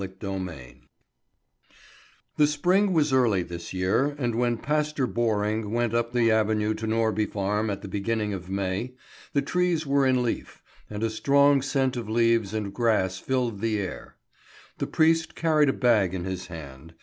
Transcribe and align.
CHAPTER 0.03 0.35
IV 0.49 0.75
THE 2.37 2.47
spring 2.47 2.91
was 2.91 3.13
early 3.13 3.43
this 3.43 3.71
year, 3.71 4.15
and 4.17 4.33
when 4.33 4.57
Pastor 4.57 5.05
Borring 5.05 5.69
went 5.69 5.93
up 5.93 6.11
the 6.11 6.31
avenue 6.31 6.73
to 6.73 6.87
Norby 6.87 7.27
Farm 7.31 7.69
at 7.69 7.83
the 7.83 7.87
beginning 7.87 8.33
of 8.33 8.49
May, 8.49 8.95
the 9.33 9.43
trees 9.43 9.85
were 9.85 10.07
in 10.07 10.23
leaf, 10.23 10.63
and 10.89 11.03
a 11.03 11.09
strong 11.11 11.61
scent 11.61 11.95
of 11.97 12.09
leaves 12.09 12.51
and 12.51 12.73
grass 12.73 13.19
filled 13.19 13.61
the 13.61 13.77
air. 13.77 14.15
The 14.79 14.87
priest 14.87 15.35
carried 15.35 15.69
a 15.69 15.71
bag 15.73 16.15
in 16.15 16.23
his 16.23 16.47
hand. 16.47 16.95